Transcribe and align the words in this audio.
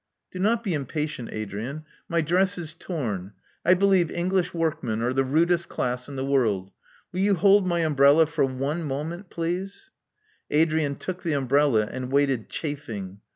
Do 0.31 0.39
not 0.39 0.63
be 0.63 0.73
impatient, 0.73 1.29
Adrian. 1.31 1.85
My 2.09 2.21
dress 2.21 2.57
is 2.57 2.73
torn. 2.73 3.33
I 3.63 3.75
believe 3.75 4.09
English 4.09 4.51
workmen 4.51 4.99
are 5.03 5.13
the 5.13 5.23
rudest 5.23 5.69
clas& 5.69 6.07
in 6.09 6.15
the 6.15 6.25
world. 6.25 6.71
Will 7.11 7.19
you 7.19 7.35
hold 7.35 7.67
my 7.67 7.81
umbrella 7.81 8.25
for 8.25 8.43
one 8.45 8.81
moment, 8.83 9.29
pleaser' 9.29 9.91
Adrian 10.49 10.95
took 10.95 11.21
the 11.21 11.33
umbrella, 11.33 11.87
and 11.87 12.11
waited 12.11 12.49
chafing. 12.49 13.19